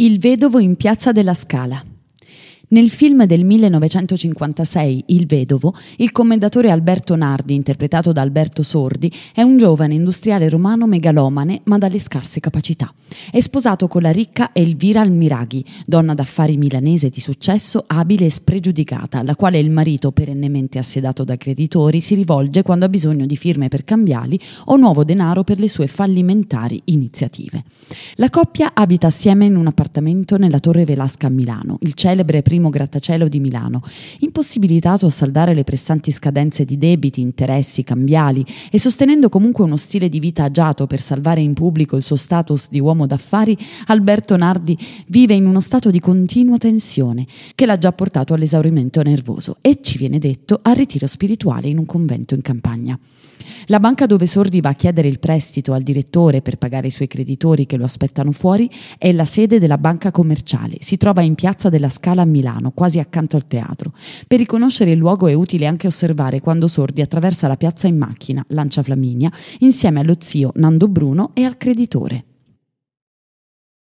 [0.00, 1.82] Il vedovo in Piazza della Scala.
[2.70, 9.40] Nel film del 1956 Il Vedovo, il commendatore Alberto Nardi, interpretato da Alberto Sordi, è
[9.40, 12.92] un giovane industriale romano megalomane ma dalle scarse capacità.
[13.30, 19.20] È sposato con la ricca Elvira Almiraghi, donna d'affari milanese di successo, abile e spregiudicata,
[19.20, 23.68] alla quale il marito, perennemente assedato da creditori, si rivolge quando ha bisogno di firme
[23.68, 27.64] per cambiali o nuovo denaro per le sue fallimentari iniziative.
[28.16, 32.56] La coppia abita assieme in un appartamento nella Torre Velasca a Milano, il celebre primo
[32.58, 33.82] primo grattacielo di Milano,
[34.18, 40.08] impossibilitato a saldare le pressanti scadenze di debiti, interessi, cambiali e sostenendo comunque uno stile
[40.08, 44.76] di vita agiato per salvare in pubblico il suo status di uomo d'affari, Alberto Nardi
[45.06, 49.96] vive in uno stato di continua tensione che l'ha già portato all'esaurimento nervoso e, ci
[49.96, 52.98] viene detto, al ritiro spirituale in un convento in campagna.
[53.70, 57.06] La banca dove Sordi va a chiedere il prestito al direttore per pagare i suoi
[57.06, 60.76] creditori che lo aspettano fuori è la sede della banca commerciale.
[60.80, 63.92] Si trova in piazza della Scala a Milano, quasi accanto al teatro.
[64.26, 68.44] Per riconoscere il luogo è utile anche osservare quando Sordi attraversa la piazza in macchina,
[68.48, 72.27] lancia Flaminia, insieme allo zio Nando Bruno e al creditore.